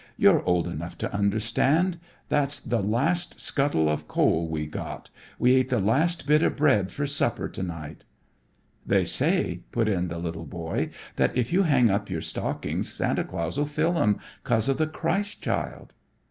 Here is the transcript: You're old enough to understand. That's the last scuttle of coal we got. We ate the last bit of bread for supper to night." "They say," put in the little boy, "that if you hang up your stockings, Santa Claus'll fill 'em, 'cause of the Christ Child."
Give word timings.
You're 0.17 0.41
old 0.45 0.67
enough 0.67 0.97
to 0.97 1.13
understand. 1.13 1.99
That's 2.27 2.59
the 2.59 2.81
last 2.81 3.39
scuttle 3.39 3.87
of 3.87 4.07
coal 4.07 4.47
we 4.49 4.65
got. 4.65 5.11
We 5.37 5.53
ate 5.53 5.69
the 5.69 5.77
last 5.79 6.25
bit 6.25 6.41
of 6.41 6.55
bread 6.55 6.91
for 6.91 7.05
supper 7.05 7.47
to 7.49 7.61
night." 7.61 8.03
"They 8.83 9.05
say," 9.05 9.61
put 9.71 9.87
in 9.87 10.07
the 10.07 10.17
little 10.17 10.47
boy, 10.47 10.89
"that 11.17 11.37
if 11.37 11.53
you 11.53 11.61
hang 11.61 11.91
up 11.91 12.09
your 12.09 12.21
stockings, 12.21 12.91
Santa 12.91 13.23
Claus'll 13.23 13.65
fill 13.67 13.95
'em, 13.99 14.17
'cause 14.43 14.67
of 14.67 14.79
the 14.79 14.87
Christ 14.87 15.39
Child." 15.43 15.93